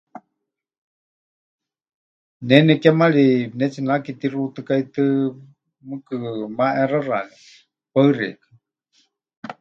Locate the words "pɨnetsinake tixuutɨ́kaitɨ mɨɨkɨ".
3.51-6.15